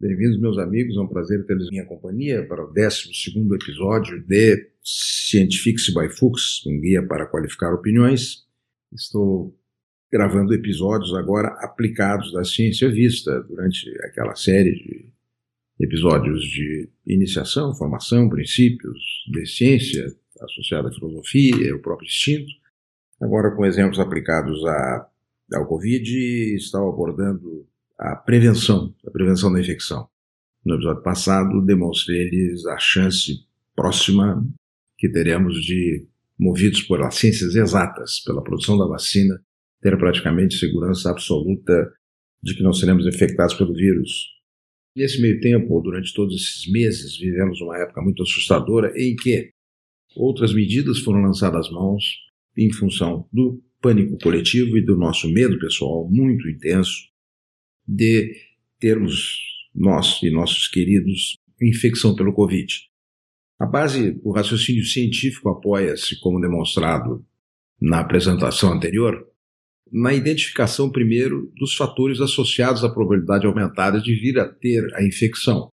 Bem-vindos, 0.00 0.38
meus 0.38 0.56
amigos. 0.58 0.96
É 0.96 1.00
um 1.00 1.08
prazer 1.08 1.44
tê-los 1.44 1.66
em 1.66 1.70
minha 1.72 1.84
companhia 1.84 2.46
para 2.46 2.64
o 2.64 2.72
12 2.72 3.10
episódio 3.52 4.24
de 4.24 4.70
Scientifics 4.80 5.92
by 5.92 6.08
Fuchs, 6.08 6.64
um 6.68 6.80
guia 6.80 7.04
para 7.04 7.26
qualificar 7.26 7.74
opiniões. 7.74 8.46
Estou 8.92 9.58
gravando 10.08 10.54
episódios 10.54 11.12
agora 11.14 11.48
aplicados 11.64 12.32
da 12.32 12.44
ciência 12.44 12.88
vista 12.88 13.42
durante 13.42 13.90
aquela 14.04 14.36
série 14.36 14.70
de 14.70 15.12
episódios 15.80 16.44
de 16.44 16.88
iniciação, 17.04 17.74
formação, 17.74 18.28
princípios 18.28 19.02
de 19.32 19.46
ciência 19.46 20.14
associada 20.40 20.90
à 20.90 20.92
filosofia, 20.92 21.74
o 21.74 21.82
próprio 21.82 22.06
instinto. 22.06 22.52
Agora, 23.20 23.50
com 23.50 23.66
exemplos 23.66 23.98
aplicados 23.98 24.64
à, 24.64 25.08
ao 25.54 25.66
Covid, 25.66 26.54
estão 26.54 26.88
abordando 26.88 27.66
a 27.98 28.14
prevenção, 28.14 28.94
a 29.04 29.10
prevenção 29.10 29.52
da 29.52 29.60
infecção. 29.60 30.08
No 30.64 30.76
episódio 30.76 31.02
passado, 31.02 31.60
demonstrei-lhes 31.64 32.64
a 32.66 32.78
chance 32.78 33.44
próxima 33.74 34.46
que 34.96 35.08
teremos 35.08 35.56
de, 35.62 36.06
movidos 36.38 36.82
por 36.82 37.02
as 37.02 37.16
ciências 37.16 37.54
exatas, 37.54 38.20
pela 38.20 38.42
produção 38.42 38.78
da 38.78 38.86
vacina, 38.86 39.40
ter 39.80 39.96
praticamente 39.98 40.58
segurança 40.58 41.10
absoluta 41.10 41.92
de 42.42 42.54
que 42.54 42.62
não 42.62 42.72
seremos 42.72 43.06
infectados 43.06 43.54
pelo 43.54 43.74
vírus. 43.74 44.28
Nesse 44.94 45.20
meio 45.20 45.40
tempo, 45.40 45.80
durante 45.80 46.14
todos 46.14 46.34
esses 46.34 46.70
meses, 46.70 47.16
vivemos 47.16 47.60
uma 47.60 47.78
época 47.78 48.00
muito 48.00 48.22
assustadora 48.22 48.92
em 48.96 49.16
que 49.16 49.50
outras 50.16 50.52
medidas 50.52 50.98
foram 51.00 51.22
lançadas 51.22 51.66
às 51.66 51.72
mãos 51.72 52.04
em 52.56 52.72
função 52.72 53.28
do 53.32 53.62
pânico 53.80 54.18
coletivo 54.18 54.76
e 54.76 54.84
do 54.84 54.96
nosso 54.96 55.28
medo 55.28 55.58
pessoal 55.58 56.08
muito 56.10 56.48
intenso 56.48 57.07
de 57.88 58.36
termos 58.78 59.38
nós 59.74 60.22
e 60.22 60.30
nossos 60.30 60.68
queridos 60.68 61.36
infecção 61.60 62.14
pelo 62.14 62.32
Covid. 62.34 62.72
A 63.58 63.66
base 63.66 64.12
do 64.12 64.30
raciocínio 64.30 64.84
científico 64.84 65.48
apoia-se, 65.48 66.20
como 66.20 66.40
demonstrado 66.40 67.24
na 67.80 68.00
apresentação 68.00 68.72
anterior, 68.72 69.26
na 69.90 70.12
identificação 70.12 70.90
primeiro 70.90 71.50
dos 71.56 71.74
fatores 71.74 72.20
associados 72.20 72.84
à 72.84 72.90
probabilidade 72.90 73.46
aumentada 73.46 74.00
de 74.00 74.14
vir 74.14 74.38
a 74.38 74.46
ter 74.46 74.94
a 74.94 75.02
infecção. 75.02 75.70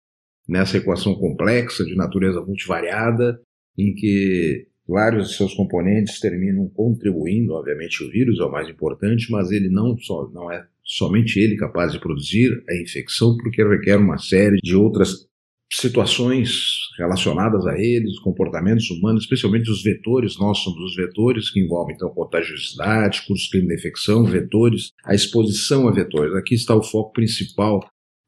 Nessa 0.48 0.78
equação 0.78 1.16
complexa 1.16 1.84
de 1.84 1.96
natureza 1.96 2.42
multivariada, 2.42 3.42
em 3.78 3.94
que 3.96 4.68
vários 4.88 5.30
de 5.30 5.38
seus 5.38 5.54
componentes 5.54 6.20
terminam 6.20 6.70
contribuindo, 6.70 7.54
obviamente 7.54 8.04
o 8.04 8.10
vírus 8.10 8.40
é 8.40 8.44
o 8.44 8.52
mais 8.52 8.70
importante, 8.70 9.32
mas 9.32 9.52
ele 9.52 9.70
não 9.70 9.98
só 9.98 10.30
não 10.32 10.52
é 10.52 10.68
somente 10.98 11.40
ele 11.40 11.56
capaz 11.56 11.92
de 11.92 12.00
produzir 12.00 12.50
a 12.70 12.82
infecção, 12.82 13.36
porque 13.38 13.64
requer 13.64 13.98
uma 13.98 14.18
série 14.18 14.58
de 14.64 14.76
outras 14.76 15.28
situações 15.72 16.52
relacionadas 17.00 17.66
a 17.66 17.80
eles, 17.80 18.20
comportamentos 18.20 18.92
humanos, 18.92 19.24
especialmente 19.24 19.72
os 19.72 19.82
vetores, 19.82 20.38
nós 20.38 20.60
somos 20.60 20.80
os 20.92 20.96
vetores 20.96 21.50
que 21.50 21.60
envolvem 21.60 21.96
então 21.96 22.14
contagiosidade, 22.14 23.26
curso 23.26 23.50
clínico 23.50 23.74
de 23.74 23.80
infecção, 23.80 24.24
vetores, 24.24 24.92
a 25.04 25.16
exposição 25.16 25.88
a 25.88 25.92
vetores. 25.92 26.36
Aqui 26.36 26.54
está 26.54 26.76
o 26.76 26.84
foco 26.84 27.12
principal 27.12 27.80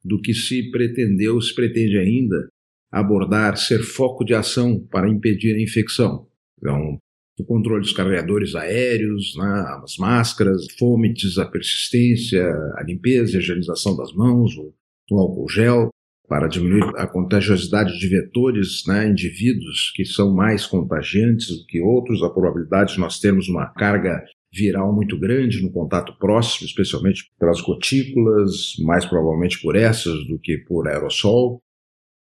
do 0.04 0.20
que 0.20 0.34
se 0.34 0.72
pretendeu, 0.72 1.40
se 1.40 1.54
pretende 1.54 2.00
ainda 2.00 2.48
abordar, 2.92 3.58
ser 3.58 3.84
foco 3.84 4.24
de 4.24 4.34
ação 4.34 4.80
para 4.90 5.10
impedir 5.10 5.56
a 5.56 5.62
infecção. 5.62 6.28
Então, 6.58 6.98
o 7.40 7.44
controle 7.44 7.82
dos 7.82 7.92
carregadores 7.92 8.56
aéreos, 8.56 9.36
né, 9.38 9.80
as 9.84 9.98
máscaras, 9.98 10.66
fômites, 10.80 11.38
a 11.38 11.46
persistência, 11.46 12.44
a 12.76 12.84
limpeza, 12.84 13.38
a 13.38 13.42
higienização 13.42 13.96
das 13.96 14.14
mãos, 14.14 14.56
o, 14.58 14.74
o 15.12 15.20
álcool 15.20 15.50
gel, 15.50 15.90
para 16.28 16.48
diminuir 16.48 16.84
a 16.96 17.06
contagiosidade 17.06 18.00
de 18.00 18.08
vetores, 18.08 18.84
né, 18.88 19.08
indivíduos 19.08 19.92
que 19.96 20.06
são 20.06 20.34
mais 20.34 20.66
contagiantes 20.66 21.50
do 21.50 21.66
que 21.66 21.82
outros, 21.82 22.24
a 22.24 22.30
probabilidade 22.30 22.94
de 22.94 23.00
nós 23.00 23.20
termos 23.20 23.48
uma 23.48 23.68
carga 23.68 24.24
viral 24.54 24.94
muito 24.94 25.20
grande 25.20 25.62
no 25.62 25.72
contato 25.72 26.18
próximo, 26.18 26.66
especialmente 26.66 27.30
pelas 27.38 27.60
gotículas, 27.60 28.74
mais 28.80 29.06
provavelmente 29.06 29.62
por 29.62 29.76
essas 29.76 30.26
do 30.28 30.40
que 30.40 30.58
por 30.60 30.88
aerossol 30.88 31.62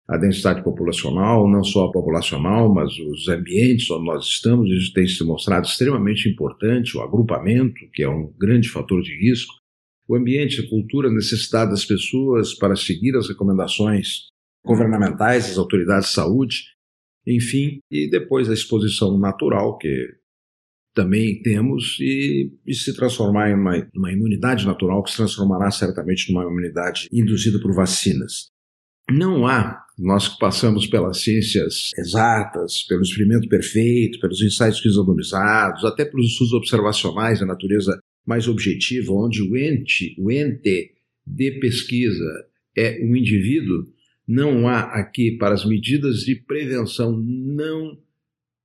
a 0.06 0.19
densidade 0.19 0.62
populacional, 0.62 1.50
não 1.50 1.65
só 1.65 1.87
a 1.87 1.92
populacional, 1.92 2.72
mas 2.72 2.92
os 2.98 3.26
ambientes 3.28 3.91
onde 3.91 4.04
nós 4.04 4.26
estamos, 4.26 4.70
isso 4.70 4.92
tem 4.92 5.06
se 5.06 5.25
mostrado 5.25 5.66
extremamente 5.66 6.28
importante, 6.28 6.97
o 6.97 7.00
agrupamento, 7.00 7.75
que 7.92 8.03
é 8.03 8.09
um 8.09 8.31
grande 8.38 8.69
fator 8.69 9.00
de 9.03 9.16
risco, 9.19 9.54
o 10.06 10.14
ambiente, 10.14 10.60
a 10.60 10.69
cultura, 10.69 11.09
a 11.09 11.14
necessidade 11.14 11.70
das 11.70 11.87
pessoas 11.87 12.54
para 12.54 12.76
seguir 12.76 13.16
as 13.16 13.28
recomendações 13.28 14.26
governamentais, 14.62 15.48
das 15.48 15.59
autoridades 15.59 16.09
de 16.09 16.14
saúde, 16.14 16.64
enfim, 17.26 17.78
e 17.91 18.09
depois 18.09 18.50
a 18.50 18.54
exposição 18.54 19.19
natural, 19.19 19.78
que 19.78 20.06
também 20.94 21.43
temos, 21.43 21.98
e, 22.00 22.53
e 22.66 22.75
se 22.75 22.94
transformar 22.94 23.50
em 23.50 23.54
uma, 23.54 23.91
uma 23.94 24.12
imunidade 24.12 24.66
natural, 24.66 25.03
que 25.03 25.10
se 25.10 25.16
transformará 25.16 25.70
certamente 25.70 26.31
numa 26.31 26.44
imunidade 26.44 27.09
induzida 27.10 27.59
por 27.59 27.75
vacinas. 27.75 28.53
Não 29.10 29.47
há 29.47 29.84
nós 29.98 30.28
que 30.28 30.38
passamos 30.38 30.87
pelas 30.87 31.20
ciências 31.20 31.91
exatas, 31.97 32.82
pelo 32.82 33.03
experimento 33.03 33.48
perfeito, 33.48 34.19
pelos 34.19 34.42
ensaios 34.42 34.81
randomizados, 34.84 35.84
até 35.84 36.04
pelos 36.04 36.31
estudos 36.31 36.53
observacionais 36.53 37.41
da 37.41 37.47
natureza 37.47 37.98
mais 38.26 38.48
objetiva, 38.48 39.12
onde 39.12 39.43
o 39.43 39.56
ente, 39.56 40.16
o 40.19 40.31
ente 40.31 40.93
de 41.26 41.50
pesquisa 41.60 42.47
é 42.76 42.98
o 43.04 43.14
indivíduo, 43.14 43.87
não 44.26 44.66
há 44.66 44.81
aqui 44.81 45.32
para 45.32 45.54
as 45.54 45.64
medidas 45.64 46.20
de 46.20 46.34
prevenção 46.34 47.16
não 47.16 47.98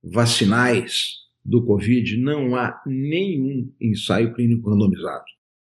vacinais 0.02 1.16
do 1.44 1.64
Covid, 1.64 2.16
não 2.16 2.56
há 2.56 2.80
nenhum 2.86 3.70
ensaio 3.80 4.34
clínico 4.34 4.70
randomizado. 4.70 5.24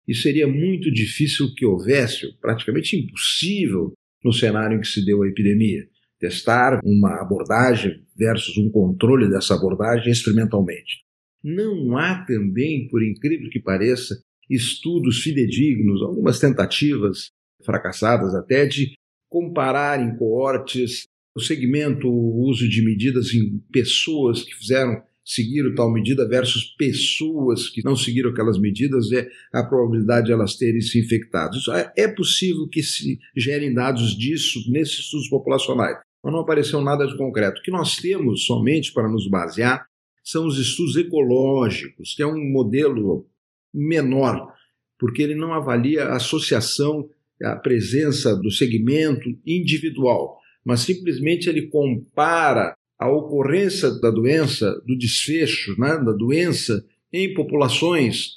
E 0.07 0.13
seria 0.13 0.47
muito 0.47 0.91
difícil 0.91 1.53
que 1.55 1.65
houvesse, 1.65 2.33
praticamente 2.41 2.97
impossível, 2.97 3.93
no 4.23 4.31
cenário 4.31 4.77
em 4.77 4.81
que 4.81 4.87
se 4.87 5.03
deu 5.05 5.23
a 5.23 5.27
epidemia. 5.27 5.87
Testar 6.19 6.79
uma 6.83 7.21
abordagem 7.21 8.03
versus 8.15 8.57
um 8.57 8.69
controle 8.69 9.29
dessa 9.29 9.55
abordagem 9.55 10.11
experimentalmente. 10.11 11.03
Não 11.43 11.97
há 11.97 12.23
também, 12.25 12.87
por 12.87 13.03
incrível 13.03 13.49
que 13.49 13.59
pareça, 13.59 14.15
estudos 14.49 15.21
fidedignos, 15.21 16.01
algumas 16.01 16.39
tentativas 16.39 17.31
fracassadas 17.65 18.33
até 18.35 18.65
de 18.65 18.93
comparar 19.29 19.99
em 19.99 20.15
coortes 20.15 21.05
o 21.35 21.41
segmento, 21.41 22.07
o 22.07 22.41
uso 22.47 22.69
de 22.69 22.83
medidas 22.83 23.33
em 23.33 23.57
pessoas 23.71 24.43
que 24.43 24.55
fizeram 24.55 25.01
seguiram 25.23 25.73
tal 25.73 25.91
medida 25.91 26.27
versus 26.27 26.65
pessoas 26.77 27.69
que 27.69 27.83
não 27.83 27.95
seguiram 27.95 28.31
aquelas 28.31 28.59
medidas, 28.59 29.11
é 29.11 29.27
a 29.53 29.63
probabilidade 29.63 30.27
de 30.27 30.33
elas 30.33 30.55
terem 30.55 30.81
se 30.81 30.99
infectado. 30.99 31.57
Isso 31.57 31.71
é, 31.71 31.91
é 31.95 32.07
possível 32.07 32.67
que 32.67 32.83
se 32.83 33.19
gerem 33.35 33.73
dados 33.73 34.17
disso 34.17 34.59
nesses 34.69 34.99
estudos 34.99 35.29
populacionais, 35.29 35.97
mas 36.23 36.33
não 36.33 36.41
apareceu 36.41 36.81
nada 36.81 37.07
de 37.07 37.17
concreto. 37.17 37.59
O 37.59 37.63
que 37.63 37.71
nós 37.71 37.95
temos 37.95 38.45
somente 38.45 38.91
para 38.91 39.07
nos 39.07 39.27
basear 39.29 39.85
são 40.23 40.45
os 40.45 40.57
estudos 40.57 40.95
ecológicos, 40.95 42.13
que 42.15 42.23
é 42.23 42.27
um 42.27 42.51
modelo 42.51 43.27
menor, 43.73 44.53
porque 44.97 45.21
ele 45.21 45.35
não 45.35 45.53
avalia 45.53 46.05
a 46.05 46.15
associação, 46.15 47.09
a 47.41 47.55
presença 47.55 48.35
do 48.35 48.49
segmento 48.51 49.29
individual, 49.45 50.37
mas 50.63 50.81
simplesmente 50.81 51.49
ele 51.49 51.67
compara 51.67 52.73
a 53.03 53.11
ocorrência 53.11 53.91
da 53.99 54.09
doença, 54.09 54.81
do 54.85 54.97
desfecho 54.97 55.77
né, 55.77 55.97
da 55.97 56.13
doença 56.13 56.85
em 57.11 57.33
populações 57.33 58.29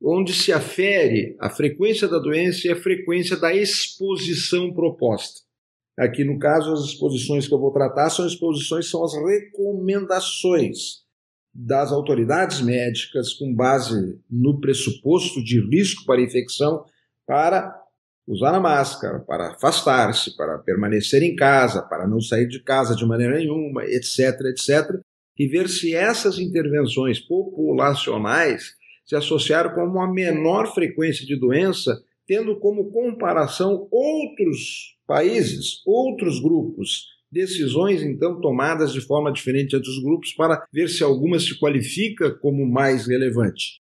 onde 0.00 0.32
se 0.32 0.52
afere 0.52 1.36
a 1.40 1.50
frequência 1.50 2.06
da 2.06 2.20
doença 2.20 2.68
e 2.68 2.70
a 2.70 2.76
frequência 2.76 3.36
da 3.36 3.52
exposição 3.52 4.72
proposta. 4.72 5.40
Aqui, 5.98 6.22
no 6.24 6.38
caso, 6.38 6.72
as 6.72 6.84
exposições 6.84 7.48
que 7.48 7.54
eu 7.54 7.58
vou 7.58 7.72
tratar 7.72 8.10
são 8.10 8.24
exposições, 8.24 8.88
são 8.88 9.02
as 9.02 9.12
recomendações 9.12 11.02
das 11.52 11.90
autoridades 11.90 12.60
médicas 12.60 13.34
com 13.34 13.52
base 13.52 14.20
no 14.30 14.60
pressuposto 14.60 15.42
de 15.42 15.60
risco 15.68 16.04
para 16.06 16.22
infecção 16.22 16.84
para 17.26 17.81
usar 18.26 18.54
a 18.54 18.60
máscara, 18.60 19.20
para 19.20 19.52
afastar-se, 19.52 20.36
para 20.36 20.58
permanecer 20.58 21.22
em 21.22 21.34
casa, 21.34 21.82
para 21.82 22.06
não 22.06 22.20
sair 22.20 22.46
de 22.46 22.62
casa 22.62 22.94
de 22.94 23.04
maneira 23.04 23.38
nenhuma, 23.38 23.84
etc, 23.84 24.40
etc, 24.46 25.00
e 25.38 25.46
ver 25.48 25.68
se 25.68 25.94
essas 25.94 26.38
intervenções 26.38 27.18
populacionais 27.18 28.74
se 29.04 29.16
associaram 29.16 29.74
com 29.74 29.84
uma 29.84 30.12
menor 30.12 30.72
frequência 30.72 31.26
de 31.26 31.36
doença, 31.36 32.00
tendo 32.26 32.58
como 32.58 32.90
comparação 32.90 33.88
outros 33.90 34.96
países, 35.06 35.82
outros 35.84 36.40
grupos, 36.40 37.08
decisões 37.30 38.02
então 38.02 38.40
tomadas 38.40 38.92
de 38.92 39.00
forma 39.00 39.32
diferente 39.32 39.74
entre 39.74 39.88
os 39.88 40.02
grupos 40.02 40.32
para 40.32 40.64
ver 40.72 40.88
se 40.88 41.02
alguma 41.02 41.40
se 41.40 41.58
qualifica 41.58 42.30
como 42.30 42.64
mais 42.64 43.06
relevante. 43.06 43.80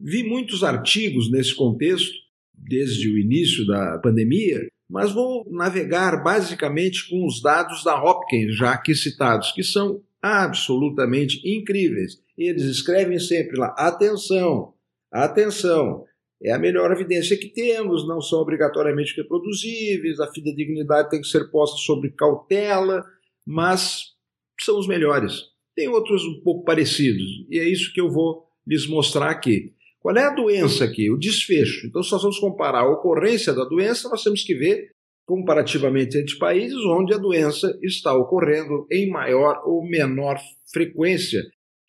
Vi 0.00 0.22
muitos 0.22 0.64
artigos 0.64 1.30
nesse 1.30 1.54
contexto 1.54 2.27
desde 2.58 3.08
o 3.08 3.18
início 3.18 3.66
da 3.66 3.98
pandemia, 3.98 4.68
mas 4.88 5.12
vou 5.12 5.46
navegar 5.50 6.22
basicamente 6.22 7.08
com 7.08 7.26
os 7.26 7.42
dados 7.42 7.84
da 7.84 8.02
Hopkins, 8.02 8.56
já 8.56 8.72
aqui 8.72 8.94
citados, 8.94 9.52
que 9.52 9.62
são 9.62 10.02
absolutamente 10.22 11.40
incríveis. 11.44 12.20
Eles 12.36 12.64
escrevem 12.64 13.18
sempre 13.18 13.58
lá: 13.58 13.74
atenção, 13.76 14.74
atenção, 15.12 16.04
é 16.42 16.52
a 16.52 16.58
melhor 16.58 16.90
evidência 16.92 17.36
que 17.36 17.48
temos, 17.48 18.06
não 18.06 18.20
são 18.20 18.40
obrigatoriamente 18.40 19.16
reproduzíveis, 19.16 20.20
a 20.20 20.32
fidedignidade 20.32 21.10
tem 21.10 21.20
que 21.20 21.26
ser 21.26 21.50
posta 21.50 21.76
sobre 21.78 22.10
cautela, 22.10 23.04
mas 23.46 24.14
são 24.60 24.78
os 24.78 24.86
melhores. 24.86 25.42
Tem 25.74 25.88
outros 25.88 26.24
um 26.24 26.40
pouco 26.42 26.64
parecidos, 26.64 27.26
e 27.50 27.58
é 27.58 27.68
isso 27.68 27.92
que 27.92 28.00
eu 28.00 28.10
vou 28.10 28.44
lhes 28.66 28.86
mostrar 28.86 29.30
aqui. 29.30 29.74
Qual 30.00 30.16
é 30.16 30.24
a 30.24 30.34
doença 30.34 30.84
aqui? 30.84 31.10
O 31.10 31.18
desfecho. 31.18 31.86
Então, 31.86 32.02
se 32.02 32.12
nós 32.12 32.22
vamos 32.22 32.38
comparar 32.38 32.80
a 32.80 32.90
ocorrência 32.90 33.52
da 33.52 33.64
doença, 33.64 34.08
nós 34.08 34.22
temos 34.22 34.42
que 34.42 34.54
ver 34.54 34.90
comparativamente 35.26 36.16
entre 36.16 36.38
países 36.38 36.78
onde 36.86 37.12
a 37.12 37.18
doença 37.18 37.78
está 37.82 38.14
ocorrendo 38.14 38.86
em 38.90 39.10
maior 39.10 39.60
ou 39.64 39.86
menor 39.86 40.38
frequência. 40.72 41.42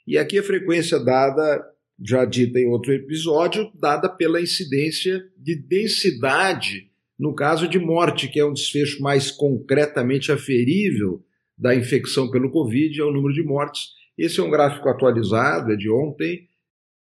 E 0.06 0.18
aqui 0.18 0.40
a 0.40 0.44
frequência 0.44 1.00
dada 1.00 1.64
já 2.02 2.26
dita 2.26 2.60
em 2.60 2.68
outro 2.68 2.92
episódio, 2.92 3.72
dada 3.76 4.10
pela 4.10 4.42
incidência 4.42 5.24
de 5.38 5.56
densidade 5.56 6.90
no 7.20 7.36
caso 7.36 7.68
de 7.68 7.78
morte, 7.78 8.30
que 8.30 8.40
é 8.40 8.46
um 8.46 8.54
desfecho 8.54 9.04
mais 9.04 9.30
concretamente 9.30 10.32
aferível 10.32 11.22
da 11.58 11.76
infecção 11.76 12.32
pelo 12.32 12.50
Covid, 12.50 12.98
é 12.98 13.04
o 13.04 13.12
número 13.12 13.34
de 13.34 13.44
mortes. 13.44 13.90
Esse 14.18 14.40
é 14.40 14.44
um 14.44 14.50
gráfico 14.50 14.88
atualizado, 14.88 15.74
é 15.74 15.76
de 15.76 15.90
ontem, 15.90 16.48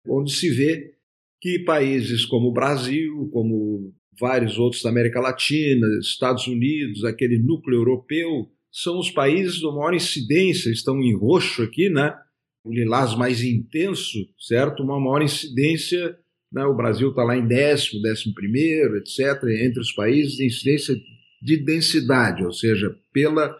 onde 0.06 0.32
se 0.32 0.50
vê 0.50 0.94
que 1.40 1.58
países 1.60 2.24
como 2.24 2.48
o 2.48 2.52
Brasil, 2.52 3.28
como 3.32 3.92
vários 4.18 4.58
outros 4.58 4.82
da 4.82 4.90
América 4.90 5.20
Latina, 5.20 5.86
Estados 6.00 6.46
Unidos, 6.46 7.04
aquele 7.04 7.38
núcleo 7.38 7.78
europeu, 7.78 8.50
são 8.70 8.98
os 8.98 9.10
países 9.10 9.54
de 9.54 9.66
maior 9.66 9.94
incidência, 9.94 10.70
estão 10.70 11.00
em 11.00 11.16
roxo 11.16 11.62
aqui, 11.62 11.88
né? 11.88 12.14
o 12.62 12.72
lilás 12.72 13.16
mais 13.16 13.42
intenso, 13.42 14.18
certo? 14.38 14.82
Uma 14.82 15.00
maior 15.00 15.22
incidência, 15.22 16.16
né? 16.52 16.64
o 16.64 16.76
Brasil 16.76 17.08
está 17.10 17.24
lá 17.24 17.36
em 17.36 17.46
décimo, 17.46 18.02
décimo 18.02 18.34
primeiro, 18.34 18.98
etc., 18.98 19.42
entre 19.60 19.80
os 19.80 19.92
países 19.92 20.36
de 20.36 20.46
incidência 20.46 20.94
de 21.42 21.56
densidade, 21.56 22.44
ou 22.44 22.52
seja, 22.52 22.94
pela 23.12 23.56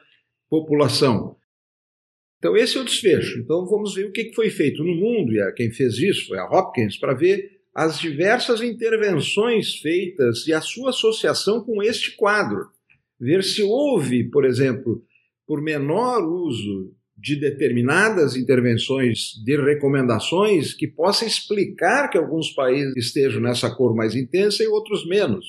população. 0.50 1.36
Então, 2.40 2.56
esse 2.56 2.78
é 2.78 2.80
o 2.80 2.84
desfecho. 2.84 3.38
Então, 3.38 3.66
vamos 3.66 3.94
ver 3.94 4.06
o 4.06 4.12
que 4.12 4.32
foi 4.32 4.48
feito 4.48 4.82
no 4.82 4.94
mundo, 4.94 5.30
e 5.32 5.52
quem 5.52 5.70
fez 5.70 5.98
isso 5.98 6.28
foi 6.28 6.38
a 6.38 6.46
Hopkins, 6.46 6.96
para 6.96 7.14
ver 7.14 7.60
as 7.74 8.00
diversas 8.00 8.62
intervenções 8.62 9.76
feitas 9.76 10.46
e 10.46 10.52
a 10.52 10.60
sua 10.62 10.88
associação 10.88 11.62
com 11.62 11.82
este 11.82 12.16
quadro. 12.16 12.66
Ver 13.20 13.44
se 13.44 13.62
houve, 13.62 14.24
por 14.24 14.46
exemplo, 14.46 15.04
por 15.46 15.62
menor 15.62 16.26
uso 16.26 16.94
de 17.14 17.36
determinadas 17.36 18.34
intervenções, 18.34 19.34
de 19.44 19.56
recomendações 19.60 20.72
que 20.72 20.88
possa 20.88 21.26
explicar 21.26 22.08
que 22.08 22.16
alguns 22.16 22.50
países 22.52 22.96
estejam 22.96 23.42
nessa 23.42 23.70
cor 23.74 23.94
mais 23.94 24.16
intensa 24.16 24.64
e 24.64 24.66
outros 24.66 25.06
menos. 25.06 25.44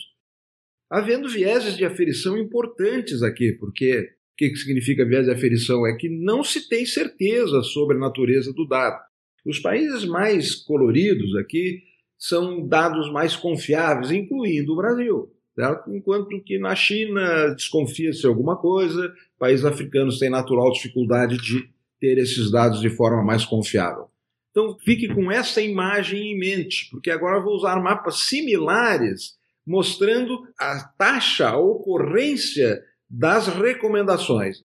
Havendo 0.90 1.30
vieses 1.30 1.78
de 1.78 1.86
aferição 1.86 2.38
importantes 2.38 3.24
aqui, 3.24 3.54
porque 3.54 4.10
o 4.48 4.52
que 4.52 4.58
significa 4.58 5.06
viés 5.06 5.26
de 5.26 5.32
aferição? 5.32 5.86
É 5.86 5.96
que 5.96 6.10
não 6.10 6.44
se 6.44 6.68
tem 6.68 6.86
certeza 6.86 7.62
sobre 7.62 7.98
a 7.98 8.00
natureza 8.00 8.54
do 8.54 8.68
dado. 8.68 9.00
Os 9.46 9.60
países 9.60 10.06
mais 10.06 10.56
coloridos 10.56 11.36
aqui 11.38 11.82
são 12.18 12.68
dados 12.68 13.12
mais 13.12 13.36
confiáveis, 13.36 14.12
incluindo 14.12 14.74
o 14.74 14.78
Brasil. 14.78 15.32
Certo? 15.56 15.94
Enquanto 15.94 16.42
que 16.44 16.58
na 16.58 16.74
China 16.76 17.54
desconfia-se 17.54 18.26
alguma 18.26 18.56
coisa, 18.56 19.14
países 19.38 19.66
africanos 19.66 20.18
têm 20.18 20.30
natural 20.30 20.72
dificuldade 20.72 21.38
de 21.38 21.70
ter 22.00 22.18
esses 22.18 22.50
dados 22.50 22.80
de 22.80 22.90
forma 22.90 23.24
mais 23.24 23.44
confiável. 23.44 24.06
Então 24.50 24.78
fique 24.80 25.14
com 25.14 25.32
essa 25.32 25.62
imagem 25.62 26.32
em 26.32 26.40
mente, 26.40 26.90
porque 26.90 27.12
agora 27.12 27.38
eu 27.38 27.44
vou 27.44 27.56
usar 27.56 27.82
mapas 27.82 28.28
similares 28.28 29.40
mostrando 29.66 30.42
a 30.60 30.84
taxa, 30.98 31.50
a 31.50 31.58
ocorrência 31.58 32.82
das 33.12 33.48
recomendações. 33.48 34.64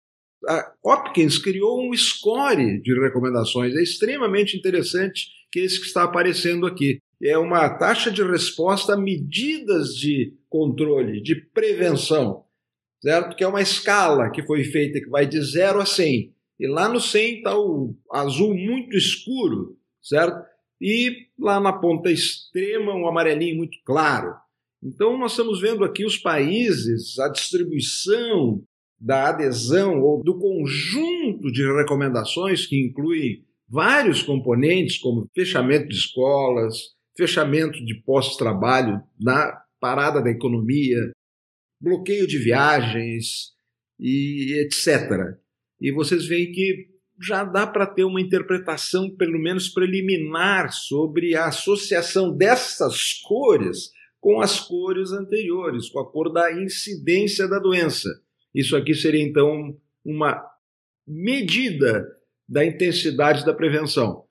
A 0.47 0.73
Hopkins 0.85 1.39
criou 1.39 1.89
um 1.89 1.95
score 1.97 2.81
de 2.83 3.01
recomendações, 3.01 3.75
é 3.75 3.83
extremamente 3.83 4.57
interessante 4.57 5.29
que 5.51 5.61
esse 5.61 5.81
que 5.81 5.87
está 5.87 6.03
aparecendo 6.03 6.67
aqui 6.67 6.99
é 7.23 7.39
uma 7.39 7.67
taxa 7.71 8.11
de 8.11 8.23
resposta 8.23 8.93
a 8.93 8.97
medidas 8.97 9.95
de 9.95 10.35
controle, 10.51 11.23
de 11.23 11.35
prevenção, 11.37 12.45
certo? 13.01 13.35
Que 13.35 13.45
é 13.45 13.49
uma 13.49 13.63
escala 13.63 14.31
que 14.31 14.43
foi 14.43 14.65
feita 14.65 15.01
que 15.01 15.09
vai 15.09 15.27
de 15.27 15.41
0 15.41 15.81
a 15.81 15.87
100. 15.87 16.35
E 16.61 16.67
lá 16.67 16.89
no 16.89 17.01
100 17.01 17.39
está 17.39 17.59
o 17.59 17.97
azul 18.13 18.55
muito 18.55 18.97
escuro, 18.97 19.79
certo? 20.03 20.45
E 20.81 21.29
lá 21.39 21.59
na 21.59 21.73
ponta 21.73 22.11
extrema 22.11 22.95
um 22.95 23.09
amarelinho 23.09 23.57
muito 23.57 23.79
claro. 23.85 24.35
Então 24.85 25.17
nós 25.17 25.33
estamos 25.33 25.63
vendo 25.63 25.83
aqui 25.83 26.05
os 26.05 26.19
países, 26.19 27.19
a 27.19 27.29
distribuição 27.29 28.63
da 29.01 29.31
adesão 29.31 30.01
ou 30.03 30.23
do 30.23 30.39
conjunto 30.39 31.51
de 31.51 31.65
recomendações 31.73 32.67
que 32.67 32.79
inclui 32.79 33.45
vários 33.67 34.23
componentes 34.23 34.99
como 34.99 35.27
fechamento 35.35 35.89
de 35.89 35.95
escolas, 35.95 36.77
fechamento 37.17 37.83
de 37.83 37.95
pós-trabalho 38.03 39.01
na 39.19 39.59
parada 39.81 40.23
da 40.23 40.31
economia, 40.31 40.99
bloqueio 41.81 42.27
de 42.27 42.39
viagens 42.39 43.53
e 43.99 44.53
etc. 44.61 45.39
E 45.81 45.93
vocês 45.93 46.27
veem 46.27 46.53
que 46.53 46.89
já 47.23 47.43
dá 47.43 47.67
para 47.67 47.87
ter 47.87 48.05
uma 48.05 48.21
interpretação, 48.21 49.09
pelo 49.17 49.39
menos 49.39 49.69
preliminar, 49.69 50.73
sobre 50.73 51.35
a 51.35 51.47
associação 51.47 52.37
dessas 52.37 53.15
cores 53.23 53.91
com 54.25 54.41
as 54.41 54.59
cores 54.59 55.13
anteriores, 55.13 55.91
com 55.91 56.01
a 56.01 56.11
cor 56.11 56.33
da 56.33 56.51
incidência 56.51 57.47
da 57.47 57.59
doença. 57.59 58.09
Isso 58.55 58.75
aqui 58.75 58.95
seria 58.95 59.23
então 59.23 59.77
uma 60.03 60.43
medida 61.07 62.11
da 62.49 62.65
intensidade 62.65 63.45
da 63.45 63.53
prevenção. 63.53 64.25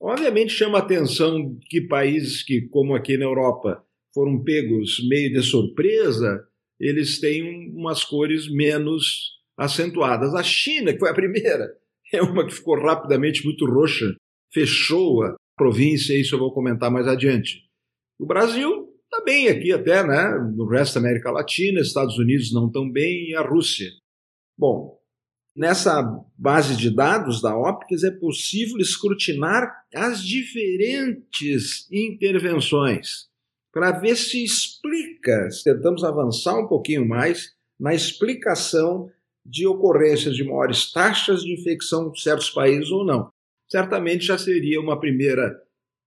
Obviamente 0.00 0.52
chama 0.52 0.78
atenção 0.78 1.56
que 1.70 1.82
países 1.82 2.42
que, 2.42 2.62
como 2.62 2.92
aqui 2.92 3.16
na 3.16 3.24
Europa, 3.24 3.86
foram 4.12 4.42
pegos 4.42 4.98
meio 5.08 5.32
de 5.32 5.44
surpresa, 5.44 6.44
eles 6.80 7.20
têm 7.20 7.70
umas 7.70 8.02
cores 8.02 8.50
menos 8.50 9.30
acentuadas. 9.56 10.34
A 10.34 10.42
China, 10.42 10.92
que 10.92 10.98
foi 10.98 11.10
a 11.10 11.14
primeira, 11.14 11.72
é 12.12 12.20
uma 12.20 12.44
que 12.44 12.52
ficou 12.52 12.76
rapidamente 12.82 13.44
muito 13.44 13.64
roxa, 13.64 14.12
fechou 14.52 15.22
a 15.22 15.36
província, 15.56 16.18
isso 16.18 16.34
eu 16.34 16.40
vou 16.40 16.52
comentar 16.52 16.90
mais 16.90 17.06
adiante. 17.06 17.62
O 18.18 18.26
Brasil 18.26 18.83
está 19.14 19.24
bem 19.24 19.48
aqui 19.48 19.72
até, 19.72 20.04
né? 20.04 20.52
No 20.56 20.66
resto 20.66 20.94
da 20.94 21.00
América 21.00 21.30
Latina, 21.30 21.80
Estados 21.80 22.18
Unidos 22.18 22.52
não 22.52 22.70
tão 22.70 22.90
bem 22.90 23.30
e 23.30 23.36
a 23.36 23.42
Rússia. 23.42 23.90
Bom, 24.58 24.98
Nessa 25.56 26.02
base 26.36 26.76
de 26.76 26.90
dados 26.90 27.40
da 27.40 27.56
Optics 27.56 28.02
é 28.02 28.10
possível 28.10 28.76
escrutinar 28.78 29.84
as 29.94 30.20
diferentes 30.20 31.86
intervenções 31.92 33.28
para 33.72 33.92
ver 33.92 34.16
se 34.16 34.42
explica, 34.42 35.48
tentamos 35.62 36.02
avançar 36.02 36.58
um 36.58 36.66
pouquinho 36.66 37.06
mais 37.06 37.52
na 37.78 37.94
explicação 37.94 39.08
de 39.46 39.64
ocorrências 39.64 40.34
de 40.34 40.42
maiores 40.42 40.90
taxas 40.90 41.42
de 41.42 41.52
infecção 41.52 42.10
em 42.10 42.16
certos 42.16 42.50
países 42.50 42.90
ou 42.90 43.04
não. 43.04 43.30
Certamente 43.70 44.24
já 44.24 44.36
seria 44.36 44.80
uma 44.80 44.98
primeira 44.98 45.56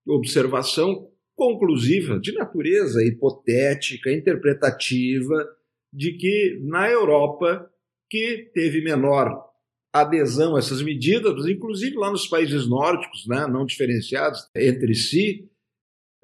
observação 0.05 1.09
conclusiva, 1.38 2.20
de 2.20 2.34
natureza 2.34 3.06
hipotética, 3.06 4.12
interpretativa, 4.12 5.48
de 5.94 6.13
que 6.13 6.60
na 6.63 6.89
Europa 6.89 7.70
que 8.10 8.50
teve 8.53 8.82
menor 8.82 9.46
adesão 9.94 10.56
a 10.56 10.60
essas 10.60 10.82
medidas, 10.82 11.46
inclusive 11.46 11.96
lá 11.96 12.12
nos 12.12 12.27
países 12.27 12.67
nórdicos, 12.67 13.27
né, 13.27 13.46
não 13.48 13.65
diferenciados 13.65 14.50
entre 14.56 14.96
si, 14.96 15.48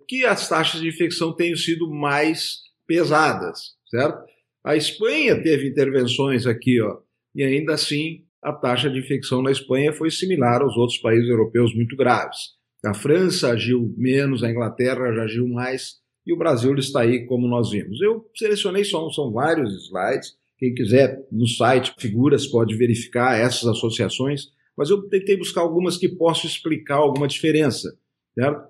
que 0.08 0.26
as 0.26 0.50
taxas 0.50 0.82
de 0.82 0.88
infecção 0.88 1.34
tenham 1.34 1.56
sido 1.56 1.90
mais 1.90 2.64
pesadas, 2.88 3.76
certo? 3.90 4.26
A 4.66 4.76
Espanha 4.76 5.42
teve 5.42 5.68
intervenções 5.68 6.46
aqui, 6.46 6.82
ó, 6.82 7.00
e 7.36 7.44
ainda 7.44 7.74
assim 7.74 8.26
a 8.42 8.52
taxa 8.52 8.90
de 8.90 9.00
infecção 9.00 9.42
na 9.42 9.52
Espanha 9.52 9.94
foi 9.94 10.10
similar 10.12 10.62
aos 10.62 10.76
outros 10.76 10.98
países 10.98 11.30
europeus 11.30 11.74
muito 11.74 11.96
graves. 11.96 12.56
A 12.86 12.94
França 12.94 13.50
agiu 13.50 13.94
menos, 13.98 14.44
a 14.44 14.50
Inglaterra 14.50 15.14
já 15.14 15.24
agiu 15.24 15.48
mais, 15.48 16.02
e 16.26 16.34
o 16.34 16.38
Brasil 16.38 16.76
está 16.76 17.02
aí 17.02 17.26
como 17.26 17.48
nós 17.48 17.72
vimos. 17.72 18.02
Eu 18.02 18.30
selecionei 18.36 18.84
só, 18.84 19.10
são 19.10 19.32
vários 19.32 19.86
slides, 19.86 20.38
quem 20.58 20.74
quiser, 20.74 21.26
no 21.32 21.48
site 21.48 21.94
Figuras 21.98 22.48
pode 22.48 22.76
verificar 22.76 23.38
essas 23.38 23.68
associações, 23.68 24.52
mas 24.78 24.90
eu 24.90 25.08
tentei 25.10 25.38
buscar 25.38 25.62
algumas 25.62 25.98
que 25.98 26.10
possam 26.10 26.50
explicar 26.50 26.96
alguma 26.96 27.28
diferença. 27.28 27.98
Certo? 28.34 28.68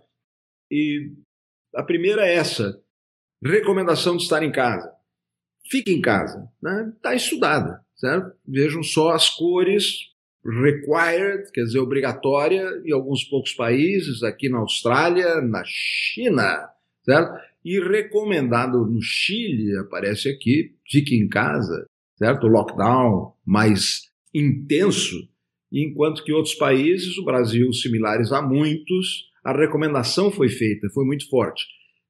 E 0.72 1.12
a 1.76 1.84
primeira 1.84 2.26
é 2.28 2.36
essa: 2.36 2.82
recomendação 3.44 4.18
de 4.18 4.24
estar 4.24 4.44
em 4.44 4.52
casa. 4.52 4.92
fique 5.70 5.92
em 5.92 6.02
casa. 6.02 6.50
Está 6.96 7.10
né? 7.12 7.16
Estudada, 7.16 7.82
certo? 7.96 8.36
Vejam 8.46 8.84
só 8.84 9.12
as 9.12 9.30
cores 9.30 10.13
required, 10.46 11.52
quer 11.52 11.64
dizer, 11.64 11.80
obrigatória 11.80 12.82
em 12.86 12.92
alguns 12.92 13.24
poucos 13.24 13.54
países, 13.54 14.24
aqui 14.24 14.50
na 14.50 14.60
Austrália, 14.60 15.42
na 15.42 15.64
China, 15.66 16.70
certo? 17.04 17.34
E 17.64 17.80
recomendado 17.80 18.86
no 18.86 19.02
Chile, 19.02 19.78
aparece 19.78 20.30
aqui, 20.30 20.76
fique 20.90 21.16
em 21.16 21.28
casa, 21.30 21.86
certo? 22.18 22.48
Lockdown 22.48 23.34
mais 23.46 24.02
intenso, 24.34 25.16
enquanto 25.72 26.24
que 26.24 26.34
outros 26.34 26.56
países, 26.56 27.18
o 27.18 27.24
Brasil, 27.24 27.72
similares 27.72 28.32
a 28.32 28.42
muitos, 28.42 29.32
a 29.44 29.56
recomendação 29.56 30.32
foi 30.32 30.50
feita, 30.50 30.90
foi 30.94 31.06
muito 31.06 31.30
forte. 31.30 31.66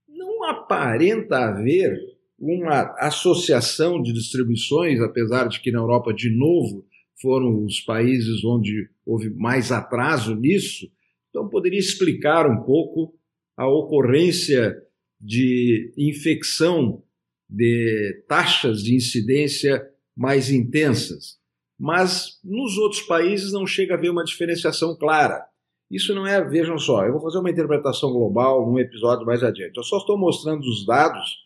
Não 0.08 0.44
aparenta 0.44 1.38
haver 1.38 1.96
uma 2.40 2.94
associação 3.00 4.02
de 4.02 4.12
distribuições, 4.12 5.00
apesar 5.00 5.48
de 5.48 5.62
que 5.62 5.72
na 5.72 5.80
Europa, 5.80 6.14
de 6.14 6.30
novo, 6.36 6.86
foram 7.24 7.64
os 7.64 7.80
países 7.80 8.44
onde 8.44 8.90
houve 9.06 9.30
mais 9.30 9.72
atraso 9.72 10.36
nisso. 10.36 10.92
Então, 11.30 11.48
poderia 11.48 11.80
explicar 11.80 12.46
um 12.46 12.64
pouco 12.64 13.16
a 13.56 13.66
ocorrência 13.66 14.76
de 15.20 15.94
infecção, 15.98 17.02
de 17.50 18.26
taxas 18.28 18.84
de 18.84 18.94
incidência 18.94 19.82
mais 20.14 20.52
intensas. 20.52 21.38
Mas 21.80 22.40
nos 22.44 22.78
outros 22.78 23.02
países 23.04 23.54
não 23.54 23.66
chega 23.66 23.94
a 23.94 23.98
haver 23.98 24.12
uma 24.12 24.26
diferenciação 24.26 24.94
clara. 24.94 25.46
Isso 25.90 26.14
não 26.14 26.28
é, 26.28 26.44
vejam 26.44 26.78
só, 26.78 27.06
eu 27.06 27.14
vou 27.14 27.22
fazer 27.22 27.38
uma 27.38 27.52
interpretação 27.52 28.12
global 28.12 28.70
num 28.70 28.80
episódio 28.80 29.26
mais 29.26 29.44
adiante. 29.44 29.78
Eu 29.78 29.84
só 29.84 29.98
estou 29.98 30.18
mostrando 30.18 30.64
os 30.64 30.86
dados 30.86 31.38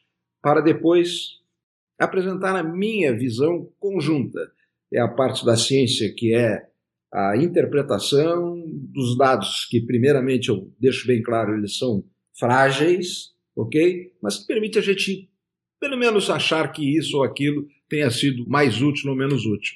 para 0.42 0.62
depois 0.62 1.38
apresentar 2.00 2.56
a 2.56 2.64
minha 2.64 3.16
visão 3.16 3.70
conjunta. 3.80 4.40
É 4.92 5.00
a 5.00 5.08
parte 5.08 5.46
da 5.46 5.58
ciência 5.58 6.14
que 6.16 6.34
é 6.34 6.68
a 7.14 7.36
interpretação 7.38 8.64
dos 8.68 9.18
dados, 9.18 9.66
que 9.70 9.82
primeiramente 9.82 10.50
eu 10.50 10.72
deixo 10.80 11.08
bem 11.08 11.22
claro, 11.22 11.58
eles 11.58 11.78
são 11.78 12.04
frágeis, 12.38 13.34
ok? 13.56 14.12
Mas 14.22 14.38
que 14.38 14.48
permite 14.48 14.78
a 14.78 14.82
gente, 14.82 15.30
pelo 15.80 15.98
menos, 15.98 16.30
achar 16.30 16.72
que 16.72 16.98
isso 16.98 17.18
ou 17.18 17.24
aquilo 17.24 17.68
tenha 17.90 18.10
sido 18.12 18.48
mais 18.48 18.82
útil 18.82 19.10
ou 19.10 19.16
menos 19.16 19.46
útil. 19.46 19.76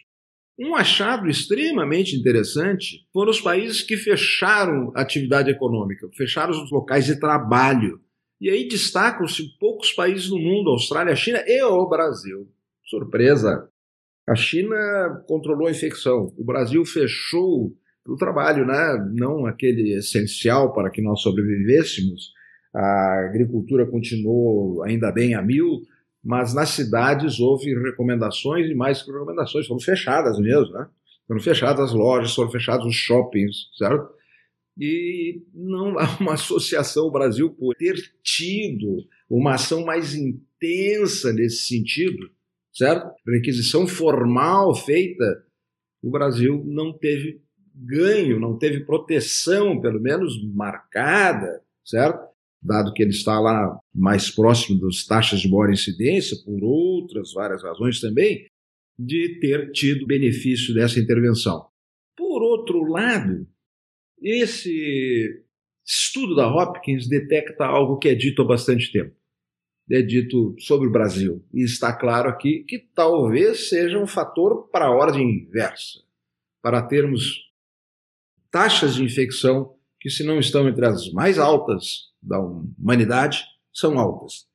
Um 0.59 0.75
achado 0.75 1.27
extremamente 1.27 2.15
interessante 2.15 3.07
foram 3.11 3.31
os 3.31 3.41
países 3.41 3.81
que 3.81 3.97
fecharam 3.97 4.91
a 4.95 5.01
atividade 5.01 5.49
econômica, 5.49 6.07
fecharam 6.15 6.51
os 6.51 6.71
locais 6.71 7.05
de 7.05 7.19
trabalho. 7.19 7.99
E 8.39 8.49
aí 8.49 8.67
destacam-se 8.67 9.57
poucos 9.59 9.91
países 9.91 10.29
no 10.29 10.37
mundo, 10.37 10.69
Austrália, 10.69 11.15
China 11.15 11.43
e 11.47 11.63
o 11.63 11.87
Brasil. 11.87 12.47
Surpresa! 12.85 13.70
A 14.27 14.35
China 14.35 15.23
controlou 15.27 15.67
a 15.67 15.71
infecção, 15.71 16.33
o 16.37 16.43
Brasil 16.43 16.85
fechou 16.85 17.75
o 18.07 18.15
trabalho, 18.15 18.65
né? 18.65 19.11
não 19.13 19.45
aquele 19.45 19.93
essencial 19.93 20.73
para 20.73 20.89
que 20.89 21.01
nós 21.01 21.21
sobrevivêssemos. 21.21 22.31
A 22.73 23.25
agricultura 23.27 23.85
continuou 23.85 24.83
ainda 24.83 25.11
bem 25.11 25.35
a 25.35 25.41
mil, 25.41 25.81
mas 26.23 26.53
nas 26.53 26.69
cidades 26.69 27.39
houve 27.39 27.73
recomendações 27.73 28.69
e 28.69 28.75
mais 28.75 29.01
que 29.01 29.11
recomendações, 29.11 29.67
foram 29.67 29.79
fechadas 29.79 30.39
mesmo, 30.39 30.71
né? 30.73 30.87
Foram 31.27 31.41
fechadas 31.41 31.89
as 31.89 31.93
lojas, 31.93 32.33
foram 32.33 32.51
fechados 32.51 32.85
os 32.85 32.95
shoppings, 32.95 33.69
certo? 33.77 34.11
e 34.77 35.43
não 35.53 35.97
há 35.99 36.17
uma 36.19 36.33
associação 36.33 37.05
o 37.05 37.11
Brasil 37.11 37.49
por 37.51 37.75
ter 37.75 37.95
tido 38.23 39.05
uma 39.29 39.55
ação 39.55 39.85
mais 39.85 40.15
intensa 40.15 41.31
nesse 41.33 41.67
sentido, 41.67 42.29
certo? 42.73 43.13
Requisição 43.27 43.87
formal 43.87 44.75
feita, 44.75 45.45
o 46.01 46.09
Brasil 46.09 46.63
não 46.65 46.97
teve 46.97 47.41
ganho, 47.73 48.39
não 48.39 48.57
teve 48.57 48.85
proteção, 48.85 49.79
pelo 49.79 49.99
menos 49.99 50.33
marcada, 50.53 51.61
certo? 51.85 52.29
Dado 52.61 52.93
que 52.93 53.01
ele 53.01 53.11
está 53.11 53.39
lá 53.39 53.79
mais 53.93 54.29
próximo 54.29 54.79
das 54.79 55.05
taxas 55.05 55.39
de 55.39 55.49
maior 55.49 55.71
incidência, 55.71 56.37
por 56.45 56.63
outras 56.63 57.33
várias 57.33 57.63
razões 57.63 57.99
também, 57.99 58.45
de 58.99 59.39
ter 59.39 59.71
tido 59.71 60.05
benefício 60.05 60.73
dessa 60.73 60.99
intervenção. 60.99 61.67
Por 62.15 62.43
outro 62.43 62.83
lado, 62.83 63.47
esse 64.21 65.43
estudo 65.85 66.35
da 66.35 66.47
Hopkins 66.47 67.07
detecta 67.07 67.65
algo 67.65 67.97
que 67.97 68.09
é 68.09 68.15
dito 68.15 68.43
há 68.43 68.45
bastante 68.45 68.91
tempo. 68.91 69.15
É 69.91 70.01
dito 70.01 70.55
sobre 70.59 70.87
o 70.87 70.91
Brasil. 70.91 71.45
E 71.53 71.63
está 71.63 71.93
claro 71.93 72.29
aqui 72.29 72.63
que 72.63 72.79
talvez 72.79 73.69
seja 73.69 73.99
um 73.99 74.07
fator 74.07 74.69
para 74.69 74.85
a 74.85 74.91
ordem 74.91 75.29
inversa, 75.29 75.99
para 76.61 76.81
termos 76.81 77.51
taxas 78.49 78.95
de 78.95 79.03
infecção 79.03 79.75
que, 79.99 80.09
se 80.09 80.23
não 80.23 80.39
estão 80.39 80.67
entre 80.67 80.85
as 80.85 81.11
mais 81.11 81.37
altas 81.37 82.11
da 82.21 82.39
humanidade, 82.39 83.43
são 83.73 83.99
altas. 83.99 84.47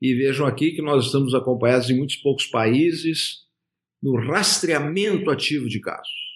E 0.00 0.14
vejam 0.14 0.46
aqui 0.46 0.72
que 0.72 0.82
nós 0.82 1.06
estamos 1.06 1.34
acompanhados 1.34 1.90
em 1.90 1.96
muitos 1.96 2.16
poucos 2.16 2.46
países 2.46 3.46
no 4.02 4.16
rastreamento 4.16 5.30
ativo 5.30 5.68
de 5.68 5.80
casos 5.80 6.30